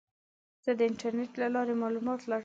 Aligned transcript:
زه 0.63 0.71
د 0.79 0.81
انټرنیټ 0.89 1.31
له 1.41 1.47
لارې 1.55 1.73
معلومات 1.83 2.21
لټوم. 2.29 2.39